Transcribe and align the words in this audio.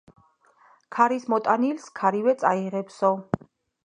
ქარის 0.95 1.27
მოტანილის 1.33 1.85
ქარივე 1.99 2.35
წაიღებსო 2.45 3.13